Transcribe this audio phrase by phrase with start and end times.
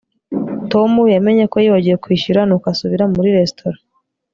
[0.71, 3.77] Tom yamenye ko yibagiwe kwishyura nuko asubira muri resitora